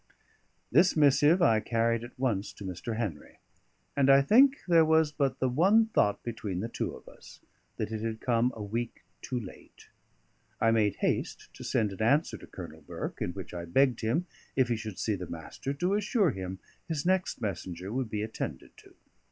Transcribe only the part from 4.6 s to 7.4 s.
there was but the one thought between the two of us: